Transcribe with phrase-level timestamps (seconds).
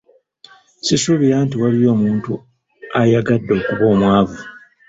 [0.85, 2.33] Sisuubira nti waliyo omuntu
[3.01, 4.37] ayagadde okuba omwavu.